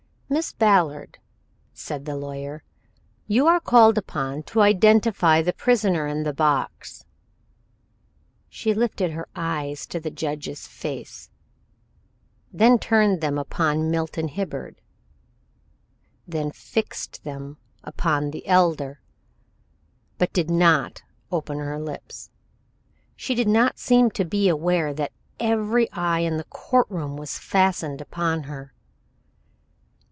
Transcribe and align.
"Miss 0.33 0.53
Ballard," 0.53 1.17
said 1.73 2.05
the 2.05 2.15
lawyer, 2.15 2.63
"you 3.27 3.47
are 3.47 3.59
called 3.59 3.97
upon 3.97 4.43
to 4.43 4.61
identify 4.61 5.41
the 5.41 5.51
prisoner 5.51 6.07
in 6.07 6.23
the 6.23 6.31
box." 6.31 7.03
She 8.47 8.73
lifted 8.73 9.11
her 9.11 9.27
eyes 9.35 9.85
to 9.87 9.99
the 9.99 10.09
judge's 10.09 10.67
face, 10.67 11.29
then 12.49 12.79
turned 12.79 13.19
them 13.19 13.37
upon 13.37 13.91
Milton 13.91 14.29
Hibbard, 14.29 14.79
then 16.25 16.49
fixed 16.49 17.25
them 17.25 17.57
again 17.83 17.83
upon 17.93 18.31
the 18.31 18.47
Elder, 18.47 19.01
but 20.17 20.31
did 20.31 20.49
not 20.49 21.03
open 21.29 21.57
her 21.57 21.77
lips. 21.77 22.29
She 23.17 23.35
did 23.35 23.49
not 23.49 23.77
seem 23.79 24.09
to 24.11 24.23
be 24.23 24.47
aware 24.47 24.93
that 24.93 25.11
every 25.41 25.91
eye 25.91 26.19
in 26.21 26.37
the 26.37 26.45
court 26.45 26.87
room 26.89 27.17
was 27.17 27.37
fastened 27.37 27.99
upon 27.99 28.43
her. 28.43 28.73